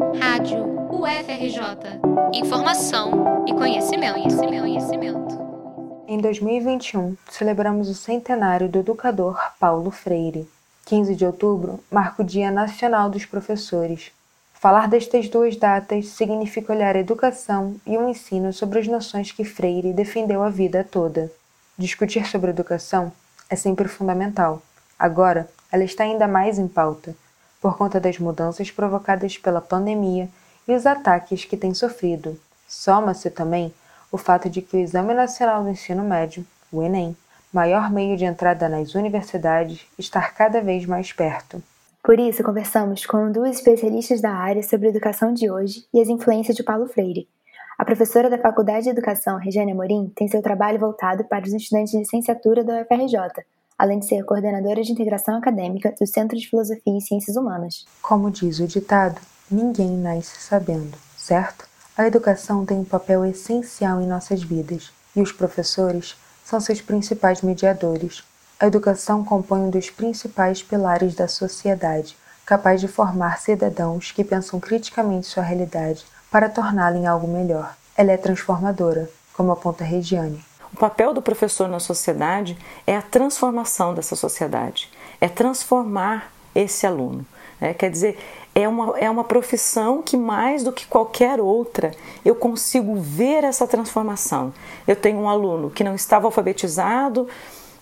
Rádio 0.00 0.64
UFRJ. 0.90 2.00
Informação 2.32 3.44
e 3.46 3.52
conhecimento, 3.52 4.14
conhecimento, 4.14 4.60
conhecimento. 4.62 5.38
Em 6.08 6.18
2021, 6.18 7.16
celebramos 7.30 7.90
o 7.90 7.94
centenário 7.94 8.66
do 8.66 8.78
educador 8.78 9.38
Paulo 9.60 9.90
Freire. 9.90 10.48
15 10.86 11.14
de 11.14 11.26
outubro 11.26 11.80
marca 11.90 12.22
o 12.22 12.24
Dia 12.24 12.50
Nacional 12.50 13.10
dos 13.10 13.26
Professores. 13.26 14.10
Falar 14.54 14.88
destas 14.88 15.28
duas 15.28 15.54
datas 15.56 16.06
significa 16.06 16.72
olhar 16.72 16.96
a 16.96 17.00
educação 17.00 17.76
e 17.86 17.98
o 17.98 18.08
ensino 18.08 18.54
sobre 18.54 18.78
as 18.78 18.88
noções 18.88 19.30
que 19.32 19.44
Freire 19.44 19.92
defendeu 19.92 20.42
a 20.42 20.48
vida 20.48 20.82
toda. 20.82 21.30
Discutir 21.76 22.26
sobre 22.26 22.48
educação 22.48 23.12
é 23.50 23.54
sempre 23.54 23.86
fundamental. 23.86 24.62
Agora, 24.98 25.46
ela 25.70 25.84
está 25.84 26.04
ainda 26.04 26.26
mais 26.26 26.58
em 26.58 26.66
pauta 26.66 27.14
por 27.60 27.76
conta 27.76 28.00
das 28.00 28.18
mudanças 28.18 28.70
provocadas 28.70 29.36
pela 29.36 29.60
pandemia 29.60 30.28
e 30.66 30.74
os 30.74 30.86
ataques 30.86 31.44
que 31.44 31.56
tem 31.56 31.74
sofrido. 31.74 32.38
Soma-se 32.66 33.30
também 33.30 33.72
o 34.10 34.16
fato 34.16 34.48
de 34.48 34.62
que 34.62 34.76
o 34.76 34.80
Exame 34.80 35.14
Nacional 35.14 35.62
do 35.62 35.70
Ensino 35.70 36.02
Médio, 36.02 36.44
o 36.72 36.82
Enem, 36.82 37.16
maior 37.52 37.90
meio 37.90 38.16
de 38.16 38.24
entrada 38.24 38.68
nas 38.68 38.94
universidades, 38.94 39.86
está 39.98 40.22
cada 40.22 40.60
vez 40.60 40.86
mais 40.86 41.12
perto. 41.12 41.62
Por 42.02 42.18
isso, 42.18 42.42
conversamos 42.42 43.04
com 43.04 43.30
duas 43.30 43.56
especialistas 43.56 44.20
da 44.20 44.32
área 44.32 44.62
sobre 44.62 44.86
a 44.86 44.90
educação 44.90 45.34
de 45.34 45.50
hoje 45.50 45.84
e 45.92 46.00
as 46.00 46.08
influências 46.08 46.56
de 46.56 46.62
Paulo 46.62 46.86
Freire. 46.86 47.28
A 47.78 47.84
professora 47.84 48.30
da 48.30 48.38
Faculdade 48.38 48.84
de 48.84 48.90
Educação, 48.90 49.38
Regiane 49.38 49.72
Amorim, 49.72 50.10
tem 50.14 50.28
seu 50.28 50.42
trabalho 50.42 50.78
voltado 50.78 51.24
para 51.24 51.44
os 51.44 51.52
estudantes 51.52 51.92
de 51.92 51.98
licenciatura 51.98 52.64
da 52.64 52.82
UFRJ, 52.82 53.44
além 53.80 53.98
de 53.98 54.06
ser 54.06 54.22
coordenadora 54.26 54.82
de 54.82 54.92
integração 54.92 55.38
acadêmica 55.38 55.94
do 55.98 56.06
Centro 56.06 56.36
de 56.36 56.46
Filosofia 56.46 56.98
e 56.98 57.00
Ciências 57.00 57.34
Humanas. 57.34 57.86
Como 58.02 58.30
diz 58.30 58.60
o 58.60 58.66
ditado, 58.66 59.18
ninguém 59.50 59.96
nasce 59.96 60.38
sabendo, 60.38 60.98
certo? 61.16 61.66
A 61.96 62.06
educação 62.06 62.66
tem 62.66 62.76
um 62.76 62.84
papel 62.84 63.24
essencial 63.24 64.02
em 64.02 64.06
nossas 64.06 64.42
vidas 64.42 64.92
e 65.16 65.22
os 65.22 65.32
professores 65.32 66.14
são 66.44 66.60
seus 66.60 66.82
principais 66.82 67.40
mediadores. 67.40 68.22
A 68.60 68.66
educação 68.66 69.24
compõe 69.24 69.60
um 69.60 69.70
dos 69.70 69.88
principais 69.88 70.62
pilares 70.62 71.14
da 71.14 71.26
sociedade, 71.26 72.18
capaz 72.44 72.82
de 72.82 72.88
formar 72.88 73.38
cidadãos 73.38 74.12
que 74.12 74.22
pensam 74.22 74.60
criticamente 74.60 75.26
sua 75.26 75.42
realidade 75.42 76.04
para 76.30 76.50
torná-la 76.50 76.98
em 76.98 77.06
algo 77.06 77.26
melhor. 77.26 77.74
Ela 77.96 78.12
é 78.12 78.18
transformadora, 78.18 79.08
como 79.32 79.52
aponta 79.52 79.84
Regiane. 79.84 80.49
Papel 80.80 81.12
do 81.12 81.20
professor 81.20 81.68
na 81.68 81.78
sociedade 81.78 82.56
é 82.86 82.96
a 82.96 83.02
transformação 83.02 83.92
dessa 83.92 84.16
sociedade, 84.16 84.88
é 85.20 85.28
transformar 85.28 86.32
esse 86.54 86.86
aluno. 86.86 87.22
Né? 87.60 87.74
Quer 87.74 87.90
dizer, 87.90 88.18
é 88.54 88.66
uma, 88.66 88.98
é 88.98 89.10
uma 89.10 89.22
profissão 89.22 90.00
que, 90.00 90.16
mais 90.16 90.64
do 90.64 90.72
que 90.72 90.86
qualquer 90.86 91.38
outra, 91.38 91.90
eu 92.24 92.34
consigo 92.34 92.96
ver 92.96 93.44
essa 93.44 93.66
transformação. 93.66 94.54
Eu 94.88 94.96
tenho 94.96 95.18
um 95.18 95.28
aluno 95.28 95.68
que 95.68 95.84
não 95.84 95.94
estava 95.94 96.26
alfabetizado, 96.26 97.28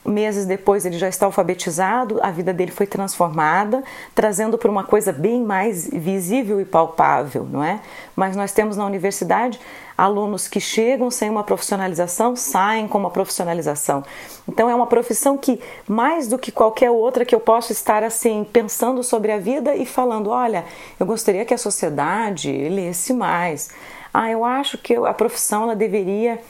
meses 0.05 0.45
depois 0.45 0.85
ele 0.85 0.99
já 0.99 1.09
está 1.09 1.27
alfabetizado, 1.27 2.19
a 2.21 2.33
vida 2.33 2.53
dele 2.53 2.73
foi 2.73 2.87
transformada, 2.89 3.85
trazendo 4.13 4.59
para 4.59 4.71
uma 4.71 4.83
coisa 4.83 5.13
bem 5.13 5.41
mais 5.45 5.89
visível 5.89 6.61
e 6.61 6.65
palpável, 6.65 7.47
não 7.49 7.63
é? 7.63 7.81
Mas 8.17 8.35
nós 8.35 8.51
temos 8.51 8.77
na 8.77 8.85
universidade 8.85 9.61
alunos 9.99 10.47
que 10.47 10.61
chegam 10.61 11.11
sem 11.11 11.29
uma 11.29 11.43
profissionalização, 11.43 12.37
saem 12.37 12.87
com 12.87 12.97
uma 12.97 13.11
profissionalização. 13.11 14.05
Então 14.47 14.71
é 14.71 14.75
uma 14.75 14.87
profissão 14.87 15.37
que 15.37 15.61
mais 15.89 16.29
do 16.29 16.39
que 16.39 16.53
qualquer 16.53 16.93
outra 16.93 17.25
que 17.25 17.35
eu 17.35 17.41
posso 17.41 17.73
estar 17.73 18.05
assim 18.05 18.47
pensando 18.53 19.03
sobre 19.03 19.33
a 19.33 19.39
vida 19.39 19.75
e 19.75 19.85
falando, 19.85 20.31
olha, 20.31 20.65
eu 21.01 21.05
gostaria 21.05 21.45
que 21.45 21.53
a 21.53 21.59
sociedade 21.59 22.69
lesse 22.69 23.13
mais. 23.13 23.71
Ah, 24.15 24.31
eu 24.31 24.45
acho 24.45 24.79
que 24.79 24.95
a 24.95 25.13
profissão 25.13 25.65
ela 25.65 25.75
deveria 25.75 26.41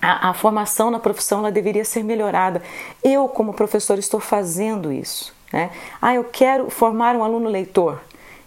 a, 0.00 0.30
a, 0.30 0.34
formação 0.34 0.92
na 0.92 1.00
profissão 1.00 1.40
ela 1.40 1.50
deveria 1.50 1.84
ser 1.84 2.04
melhorada. 2.04 2.62
Eu, 3.02 3.28
como 3.28 3.52
professor, 3.52 3.98
estou 3.98 4.20
fazendo 4.20 4.92
isso. 4.92 5.34
Né? 5.52 5.70
Ah, 6.00 6.14
eu 6.14 6.22
quero 6.22 6.70
formar 6.70 7.16
um 7.16 7.24
aluno 7.24 7.48
leitor. 7.48 8.00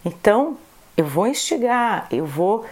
Então, 0.05 0.55
eu 0.95 1.05
vou 1.05 1.27
instigar, 1.27 2.07
eu 2.09 2.25
vou 2.25 2.65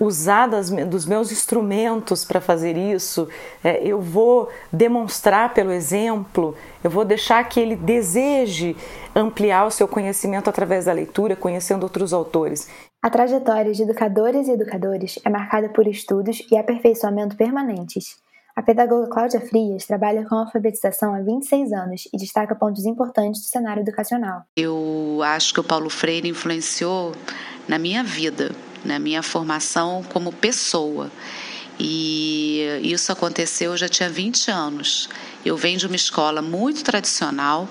usar 0.00 0.46
das, 0.46 0.70
dos 0.70 1.04
meus 1.04 1.30
instrumentos 1.30 2.24
para 2.24 2.40
fazer 2.40 2.76
isso, 2.76 3.28
é, 3.62 3.86
eu 3.86 4.00
vou 4.00 4.48
demonstrar 4.72 5.52
pelo 5.52 5.70
exemplo, 5.70 6.56
eu 6.82 6.90
vou 6.90 7.04
deixar 7.04 7.46
que 7.46 7.60
ele 7.60 7.76
deseje 7.76 8.74
ampliar 9.14 9.66
o 9.66 9.70
seu 9.70 9.86
conhecimento 9.86 10.48
através 10.48 10.86
da 10.86 10.92
leitura, 10.92 11.36
conhecendo 11.36 11.82
outros 11.82 12.14
autores. 12.14 12.66
A 13.02 13.10
trajetória 13.10 13.72
de 13.72 13.82
educadoras 13.82 14.48
e 14.48 14.52
educadores 14.52 15.18
é 15.24 15.28
marcada 15.28 15.68
por 15.68 15.86
estudos 15.86 16.42
e 16.50 16.56
aperfeiçoamento 16.56 17.36
permanentes. 17.36 18.16
A 18.56 18.62
pedagoga 18.62 19.08
Cláudia 19.08 19.40
Frias 19.40 19.86
trabalha 19.86 20.26
com 20.28 20.34
alfabetização 20.34 21.14
há 21.14 21.20
26 21.20 21.72
anos 21.72 22.08
e 22.12 22.16
destaca 22.18 22.54
pontos 22.54 22.84
importantes 22.84 23.40
do 23.42 23.46
cenário 23.46 23.80
educacional. 23.80 24.42
Eu 24.56 25.20
acho 25.22 25.54
que 25.54 25.60
o 25.60 25.64
Paulo 25.64 25.88
Freire 25.88 26.28
influenciou 26.28 27.12
na 27.68 27.78
minha 27.78 28.02
vida, 28.02 28.50
na 28.84 28.98
minha 28.98 29.22
formação 29.22 30.04
como 30.08 30.32
pessoa. 30.32 31.10
E 31.78 32.80
isso 32.82 33.10
aconteceu, 33.10 33.70
eu 33.72 33.76
já 33.76 33.88
tinha 33.88 34.10
20 34.10 34.50
anos. 34.50 35.08
Eu 35.44 35.56
venho 35.56 35.78
de 35.78 35.86
uma 35.86 35.96
escola 35.96 36.42
muito 36.42 36.84
tradicional, 36.84 37.68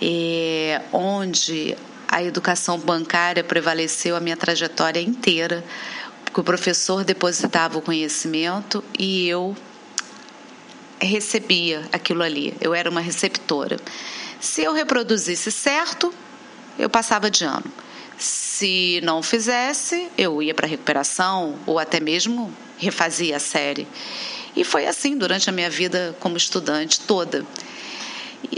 é, 0.00 0.82
onde 0.92 1.76
a 2.06 2.22
educação 2.22 2.78
bancária 2.78 3.42
prevaleceu 3.42 4.16
a 4.16 4.20
minha 4.20 4.36
trajetória 4.36 5.00
inteira, 5.00 5.64
porque 6.24 6.40
o 6.40 6.44
professor 6.44 7.04
depositava 7.04 7.78
o 7.78 7.82
conhecimento 7.82 8.84
e 8.98 9.26
eu 9.28 9.56
recebia 11.00 11.88
aquilo 11.92 12.22
ali. 12.22 12.54
Eu 12.60 12.74
era 12.74 12.90
uma 12.90 13.00
receptora. 13.00 13.78
Se 14.38 14.62
eu 14.62 14.72
reproduzisse 14.72 15.50
certo, 15.50 16.12
eu 16.78 16.90
passava 16.90 17.30
de 17.30 17.44
ano. 17.44 17.72
Se 18.20 19.00
não 19.02 19.22
fizesse, 19.22 20.08
eu 20.16 20.42
ia 20.42 20.54
para 20.54 20.66
recuperação 20.66 21.56
ou 21.66 21.78
até 21.78 21.98
mesmo 21.98 22.52
refazia 22.76 23.38
a 23.38 23.40
série. 23.40 23.88
E 24.54 24.62
foi 24.62 24.86
assim 24.86 25.16
durante 25.16 25.48
a 25.48 25.52
minha 25.52 25.70
vida 25.70 26.14
como 26.20 26.36
estudante 26.36 27.00
toda. 27.00 27.46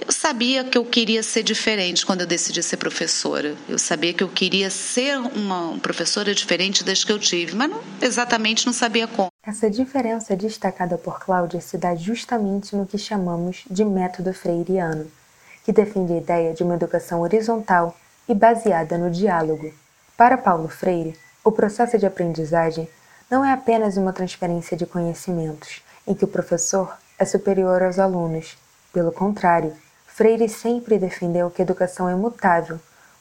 Eu 0.04 0.10
sabia 0.10 0.64
que 0.64 0.76
eu 0.76 0.84
queria 0.84 1.22
ser 1.22 1.44
diferente 1.44 2.04
quando 2.04 2.22
eu 2.22 2.26
decidi 2.26 2.60
ser 2.60 2.76
professora. 2.76 3.54
Eu 3.68 3.78
sabia 3.78 4.12
que 4.12 4.24
eu 4.24 4.28
queria 4.28 4.68
ser 4.68 5.16
uma 5.18 5.78
professora 5.78 6.34
diferente 6.34 6.82
das 6.82 7.04
que 7.04 7.12
eu 7.12 7.18
tive, 7.18 7.54
mas 7.54 7.70
não, 7.70 7.80
exatamente 8.00 8.66
não 8.66 8.72
sabia 8.72 9.06
como. 9.06 9.28
Essa 9.46 9.70
diferença 9.70 10.34
destacada 10.34 10.98
por 10.98 11.20
Cláudia 11.20 11.60
se 11.60 11.78
dá 11.78 11.94
justamente 11.94 12.74
no 12.74 12.84
que 12.84 12.98
chamamos 12.98 13.62
de 13.70 13.84
método 13.84 14.32
freiriano, 14.34 15.08
que 15.64 15.72
defende 15.72 16.14
a 16.14 16.18
ideia 16.18 16.52
de 16.52 16.64
uma 16.64 16.74
educação 16.74 17.20
horizontal 17.20 17.96
e 18.28 18.34
baseada 18.34 18.96
no 18.96 19.10
diálogo. 19.10 19.72
Para 20.16 20.38
Paulo 20.38 20.68
Freire, 20.68 21.18
o 21.44 21.50
processo 21.50 21.98
de 21.98 22.06
aprendizagem 22.06 22.88
não 23.30 23.44
é 23.44 23.52
apenas 23.52 23.96
uma 23.96 24.12
transferência 24.12 24.76
de 24.76 24.86
conhecimentos, 24.86 25.82
em 26.06 26.14
que 26.14 26.24
o 26.24 26.28
professor 26.28 26.96
é 27.18 27.24
superior 27.24 27.82
aos 27.82 27.98
alunos. 27.98 28.56
Pelo 28.92 29.10
contrário, 29.10 29.72
Freire 30.06 30.48
sempre 30.48 30.98
defendeu 30.98 31.50
que 31.50 31.62
a 31.62 31.64
educação 31.64 32.08
é 32.08 32.14
mutável, 32.14 32.78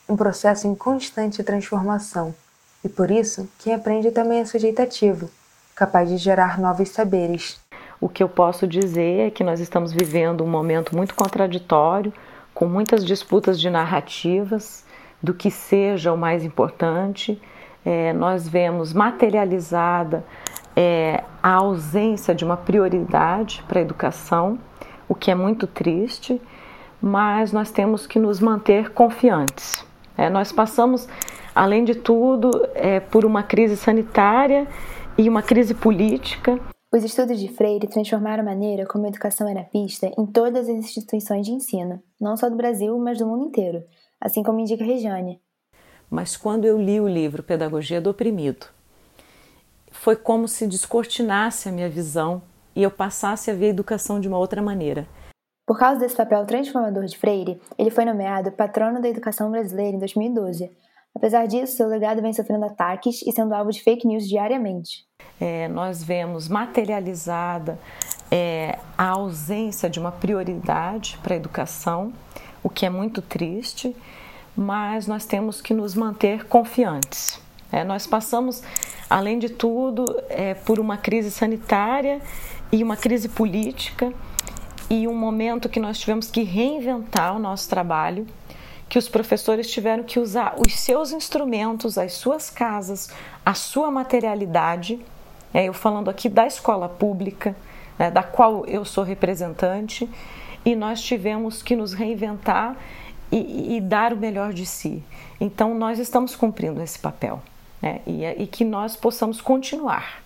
um 0.08 0.16
processo 0.16 0.68
em 0.68 0.76
constante 0.76 1.44
transformação, 1.44 2.36
e 2.84 2.90
por 2.90 3.10
isso 3.10 3.48
quem 3.60 3.74
aprende 3.74 4.12
também 4.12 4.40
é 4.40 4.46
sujeitativo, 4.46 5.30
capaz 5.74 6.10
de 6.10 6.18
gerar 6.18 6.60
novos 6.60 6.90
saberes. 6.90 7.60
O 8.00 8.10
que 8.10 8.22
eu 8.22 8.28
posso 8.28 8.68
dizer 8.68 9.28
é 9.28 9.32
que 9.32 9.44
nós 9.44 9.60
estamos 9.60 9.94
vivendo 9.94 10.44
um 10.44 10.50
momento 10.50 10.96
muito 10.96 11.16
contraditório, 11.16 12.12
com 12.54 12.66
muitas 12.66 13.06
disputas 13.06 13.60
de 13.60 13.70
narrativas, 13.70 14.84
do 15.22 15.34
que 15.34 15.52
seja 15.52 16.12
o 16.12 16.18
mais 16.18 16.44
importante. 16.44 17.42
É, 17.86 18.14
nós 18.14 18.48
vemos 18.48 18.94
materializada 18.94 20.24
é, 20.76 21.24
a 21.42 21.54
ausência 21.56 22.34
de 22.34 22.46
uma 22.46 22.58
prioridade 22.58 23.64
para 23.68 23.80
a 23.80 23.82
educação, 23.82 24.60
o 25.08 25.16
que 25.16 25.32
é 25.32 25.36
muito 25.36 25.68
triste, 25.68 26.42
mas 27.02 27.52
nós 27.52 27.72
temos 27.72 28.06
que 28.06 28.20
nos 28.20 28.40
manter 28.40 28.92
confiantes. 28.92 29.86
É, 30.18 30.30
nós 30.30 30.52
passamos, 30.52 31.08
além 31.54 31.84
de 31.84 31.96
tudo, 31.96 32.52
é, 32.76 33.00
por 33.00 33.26
uma 33.26 33.44
crise 33.44 33.76
sanitária 33.76 34.68
e 35.18 35.28
uma 35.28 35.42
crise 35.42 35.74
política. 35.74 36.60
Os 36.94 37.04
estudos 37.04 37.40
de 37.40 37.48
Freire 37.48 37.88
transformaram 37.88 38.44
a 38.44 38.46
maneira 38.46 38.86
como 38.86 39.06
a 39.06 39.10
educação 39.10 39.48
era 39.48 39.66
vista 39.74 40.12
em 40.18 40.26
todas 40.26 40.70
as 40.70 40.76
instituições 40.76 41.46
de 41.46 41.54
ensino, 41.54 42.02
não 42.20 42.36
só 42.36 42.50
do 42.50 42.56
Brasil, 42.56 42.98
mas 43.00 43.18
do 43.18 43.26
mundo 43.26 43.46
inteiro 43.46 43.84
assim 44.22 44.44
como 44.44 44.60
indica 44.60 44.86
Regiane. 44.86 45.42
Mas 46.10 46.38
quando 46.38 46.66
eu 46.66 46.78
li 46.78 47.02
o 47.02 47.08
livro 47.08 47.42
Pedagogia 47.42 48.00
do 48.00 48.10
Oprimido, 48.10 48.68
foi 49.92 50.16
como 50.16 50.48
se 50.48 50.68
descortinasse 50.68 51.68
a 51.68 51.72
minha 51.72 51.90
visão 51.90 52.42
e 52.76 52.84
eu 52.84 52.92
passasse 52.92 53.50
a 53.50 53.54
ver 53.54 53.66
a 53.66 53.70
educação 53.70 54.20
de 54.20 54.28
uma 54.28 54.38
outra 54.38 54.62
maneira. 54.62 55.08
Por 55.66 55.78
causa 55.78 56.00
desse 56.00 56.16
papel 56.16 56.46
transformador 56.46 57.06
de 57.06 57.18
Freire, 57.18 57.62
ele 57.78 57.90
foi 57.90 58.04
nomeado 58.04 58.52
patrono 58.52 59.02
da 59.02 59.08
educação 59.08 59.50
brasileira 59.52 59.96
em 59.96 60.00
2012. 60.00 60.70
Apesar 61.16 61.46
disso, 61.46 61.78
seu 61.78 61.88
legado 61.88 62.22
vem 62.22 62.34
sofrendo 62.34 62.66
ataques 62.66 63.22
e 63.22 63.32
sendo 63.32 63.54
alvo 63.54 63.72
de 63.72 63.82
fake 63.82 64.08
news 64.08 64.28
diariamente. 64.28 65.06
É, 65.40 65.68
nós 65.68 66.04
vemos 66.04 66.48
materializada 66.48 67.78
é, 68.30 68.80
a 68.98 69.10
ausência 69.10 69.90
de 69.90 70.00
uma 70.00 70.12
prioridade 70.12 71.20
para 71.22 71.34
a 71.34 71.38
educação, 71.38 72.14
o 72.64 72.70
que 72.70 72.86
é 72.86 72.90
muito 72.90 73.22
triste, 73.22 73.96
mas 74.56 75.08
nós 75.08 75.26
temos 75.26 75.62
que 75.62 75.74
nos 75.74 75.96
manter 75.96 76.46
confiantes. 76.46 77.40
É, 77.72 77.84
nós 77.84 78.06
passamos, 78.06 78.62
além 79.10 79.40
de 79.40 79.50
tudo, 79.50 80.06
é, 80.30 80.54
por 80.54 80.80
uma 80.80 80.98
crise 80.98 81.32
sanitária 81.32 82.22
e 82.72 82.84
uma 82.84 82.98
crise 82.98 83.30
política 83.30 84.14
e 84.90 85.08
um 85.08 85.16
momento 85.16 85.70
que 85.70 85.80
nós 85.80 85.98
tivemos 85.98 86.30
que 86.30 86.44
reinventar 86.44 87.36
o 87.36 87.40
nosso 87.40 87.70
trabalho, 87.70 88.28
que 88.90 89.00
os 89.00 89.08
professores 89.08 89.72
tiveram 89.72 90.04
que 90.04 90.20
usar 90.20 90.56
os 90.58 90.78
seus 90.78 91.14
instrumentos, 91.14 91.98
as 91.98 92.12
suas 92.12 92.50
casas, 92.50 93.10
a 93.46 93.54
sua 93.54 93.90
materialidade. 93.90 95.00
É, 95.54 95.66
eu 95.66 95.74
falando 95.74 96.10
aqui 96.10 96.28
da 96.28 96.46
escola 96.46 96.90
pública, 96.90 97.56
né, 97.98 98.12
da 98.12 98.22
qual 98.22 98.66
eu 98.66 98.84
sou 98.84 99.06
representante, 99.06 100.10
e 100.66 100.76
nós 100.76 101.02
tivemos 101.02 101.62
que 101.64 101.76
nos 101.76 101.94
reinventar 101.94 102.76
e, 103.32 103.78
e 103.78 103.82
dar 103.82 104.14
o 104.14 104.18
melhor 104.18 104.54
de 104.54 104.66
si. 104.66 105.04
Então, 105.40 105.74
nós 105.74 106.00
estamos 106.00 106.36
cumprindo 106.36 106.82
esse 106.82 107.00
papel 107.00 107.42
né, 107.82 108.02
e, 108.06 108.26
e 108.26 108.48
que 108.48 108.64
nós 108.64 108.96
possamos 108.96 109.42
continuar, 109.42 110.22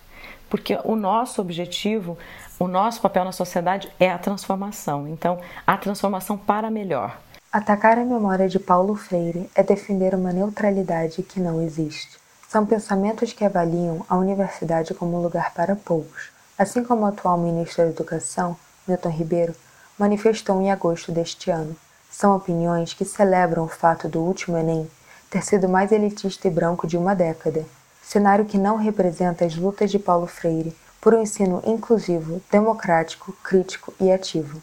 porque 0.48 0.78
o 0.84 0.96
nosso 0.96 1.40
objetivo 1.40 2.18
o 2.58 2.66
nosso 2.66 3.02
papel 3.02 3.24
na 3.24 3.32
sociedade 3.32 3.92
é 4.00 4.10
a 4.10 4.16
transformação. 4.16 5.06
Então, 5.06 5.38
a 5.66 5.76
transformação 5.76 6.38
para 6.38 6.70
melhor. 6.70 7.18
Atacar 7.52 7.98
a 7.98 8.04
memória 8.04 8.48
de 8.48 8.58
Paulo 8.58 8.96
Freire 8.96 9.50
é 9.54 9.62
defender 9.62 10.14
uma 10.14 10.32
neutralidade 10.32 11.22
que 11.22 11.38
não 11.38 11.62
existe. 11.62 12.18
São 12.48 12.64
pensamentos 12.64 13.32
que 13.32 13.44
avaliam 13.44 14.04
a 14.08 14.16
universidade 14.16 14.94
como 14.94 15.18
um 15.18 15.22
lugar 15.22 15.52
para 15.52 15.76
poucos, 15.76 16.30
assim 16.58 16.82
como 16.82 17.02
o 17.02 17.06
atual 17.06 17.36
ministro 17.36 17.84
da 17.84 17.90
Educação, 17.90 18.56
Milton 18.88 19.10
Ribeiro, 19.10 19.54
manifestou 19.98 20.60
em 20.60 20.70
agosto 20.70 21.10
deste 21.10 21.50
ano. 21.50 21.76
São 22.10 22.34
opiniões 22.34 22.92
que 22.92 23.04
celebram 23.04 23.64
o 23.64 23.68
fato 23.68 24.08
do 24.08 24.20
último 24.20 24.56
Enem 24.56 24.88
ter 25.30 25.42
sido 25.42 25.68
mais 25.68 25.92
elitista 25.92 26.48
e 26.48 26.50
branco 26.50 26.86
de 26.86 26.96
uma 26.96 27.14
década, 27.14 27.64
cenário 28.02 28.44
que 28.44 28.56
não 28.56 28.76
representa 28.76 29.44
as 29.44 29.56
lutas 29.56 29.90
de 29.90 29.98
Paulo 29.98 30.26
Freire 30.26 30.74
por 31.00 31.14
um 31.14 31.22
ensino 31.22 31.62
inclusivo, 31.64 32.40
democrático, 32.50 33.36
crítico 33.42 33.92
e 34.00 34.10
ativo, 34.10 34.62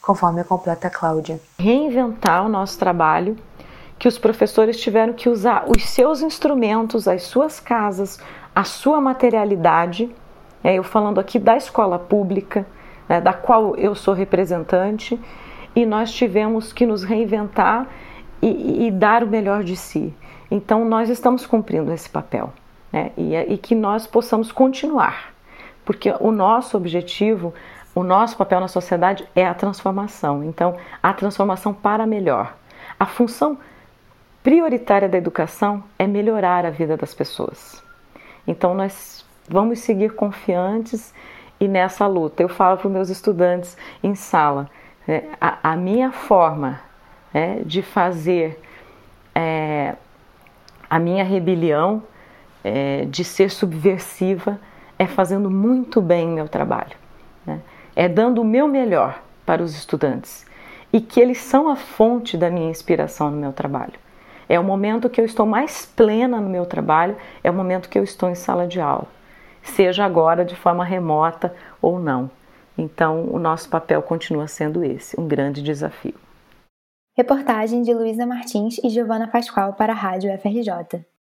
conforme 0.00 0.42
completa 0.44 0.88
Cláudia. 0.88 1.40
Reinventar 1.58 2.44
o 2.44 2.48
nosso 2.48 2.78
trabalho, 2.78 3.36
que 3.98 4.08
os 4.08 4.18
professores 4.18 4.80
tiveram 4.80 5.12
que 5.12 5.28
usar 5.28 5.64
os 5.68 5.88
seus 5.88 6.20
instrumentos, 6.20 7.06
as 7.06 7.22
suas 7.24 7.60
casas, 7.60 8.18
a 8.54 8.64
sua 8.64 9.00
materialidade. 9.00 10.14
É, 10.62 10.74
eu 10.74 10.82
falando 10.82 11.20
aqui 11.20 11.38
da 11.38 11.56
escola 11.56 11.98
pública, 11.98 12.66
né, 13.08 13.20
da 13.20 13.32
qual 13.32 13.76
eu 13.76 13.94
sou 13.94 14.14
representante, 14.14 15.18
e 15.74 15.84
nós 15.84 16.12
tivemos 16.12 16.72
que 16.72 16.86
nos 16.86 17.02
reinventar 17.02 17.86
e, 18.40 18.86
e 18.86 18.90
dar 18.90 19.22
o 19.24 19.26
melhor 19.26 19.64
de 19.64 19.76
si. 19.76 20.14
Então, 20.50 20.84
nós 20.84 21.08
estamos 21.08 21.46
cumprindo 21.46 21.92
esse 21.92 22.08
papel 22.08 22.52
né, 22.92 23.10
e, 23.16 23.34
e 23.34 23.58
que 23.58 23.74
nós 23.74 24.06
possamos 24.06 24.52
continuar 24.52 25.34
porque 25.84 26.14
o 26.18 26.32
nosso 26.32 26.76
objetivo, 26.76 27.52
o 27.94 28.02
nosso 28.02 28.36
papel 28.36 28.60
na 28.60 28.68
sociedade 28.68 29.28
é 29.34 29.46
a 29.46 29.54
transformação. 29.54 30.42
Então, 30.42 30.76
a 31.02 31.12
transformação 31.12 31.74
para 31.74 32.06
melhor. 32.06 32.56
A 32.98 33.06
função 33.06 33.58
prioritária 34.42 35.08
da 35.08 35.18
educação 35.18 35.84
é 35.98 36.06
melhorar 36.06 36.64
a 36.64 36.70
vida 36.70 36.96
das 36.96 37.14
pessoas. 37.14 37.82
Então, 38.46 38.74
nós 38.74 39.24
vamos 39.48 39.80
seguir 39.80 40.14
confiantes 40.14 41.12
e 41.60 41.68
nessa 41.68 42.06
luta. 42.06 42.42
Eu 42.42 42.48
falo 42.48 42.76
para 42.76 42.86
os 42.86 42.92
meus 42.92 43.08
estudantes 43.08 43.76
em 44.02 44.14
sala: 44.14 44.68
é, 45.06 45.24
a, 45.40 45.72
a, 45.72 45.76
minha 45.76 46.12
forma 46.12 46.80
é, 47.32 47.60
de 47.64 47.82
fazer 47.82 48.60
é, 49.34 49.94
a 50.88 50.98
minha 50.98 51.24
rebelião, 51.24 52.02
é, 52.62 53.04
de 53.06 53.24
ser 53.24 53.50
subversiva, 53.50 54.60
é 54.98 55.06
fazendo 55.06 55.50
muito 55.50 56.00
bem 56.00 56.28
meu 56.28 56.48
trabalho, 56.48 56.96
né? 57.44 57.60
é 57.96 58.08
dando 58.08 58.40
o 58.40 58.44
meu 58.44 58.68
melhor 58.68 59.20
para 59.44 59.62
os 59.62 59.74
estudantes 59.74 60.46
e 60.92 61.00
que 61.00 61.20
eles 61.20 61.38
são 61.38 61.68
a 61.68 61.74
fonte 61.74 62.36
da 62.36 62.48
minha 62.48 62.70
inspiração 62.70 63.28
no 63.30 63.36
meu 63.36 63.52
trabalho. 63.52 63.94
É 64.48 64.60
o 64.60 64.62
momento 64.62 65.10
que 65.10 65.20
eu 65.20 65.24
estou 65.24 65.44
mais 65.44 65.84
plena 65.84 66.40
no 66.40 66.48
meu 66.48 66.64
trabalho, 66.66 67.16
é 67.42 67.50
o 67.50 67.54
momento 67.54 67.88
que 67.88 67.98
eu 67.98 68.04
estou 68.04 68.30
em 68.30 68.34
sala 68.36 68.66
de 68.66 68.80
aula, 68.80 69.08
seja 69.64 70.04
agora 70.04 70.44
de 70.44 70.54
forma 70.54 70.84
remota 70.84 71.54
ou 71.80 71.98
não. 71.98 72.30
Então, 72.76 73.28
o 73.30 73.38
nosso 73.38 73.68
papel 73.68 74.02
continua 74.02 74.46
sendo 74.46 74.84
esse, 74.84 75.18
um 75.18 75.26
grande 75.26 75.62
desafio. 75.62 76.14
Reportagem 77.16 77.82
de 77.82 77.94
Luísa 77.94 78.26
Martins 78.26 78.78
e 78.82 78.88
Giovana 78.88 79.28
Pascoal 79.28 79.72
para 79.74 79.92
a 79.92 79.96
Rádio 79.96 80.36
FRJ. 80.38 81.04